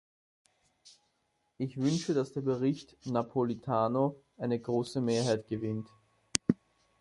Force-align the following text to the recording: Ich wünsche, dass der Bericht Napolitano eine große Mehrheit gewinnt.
Ich 1.59 1.77
wünsche, 1.79 2.15
dass 2.15 2.31
der 2.33 2.41
Bericht 2.41 2.97
Napolitano 3.05 4.19
eine 4.35 4.59
große 4.59 4.99
Mehrheit 4.99 5.47
gewinnt. 5.47 5.89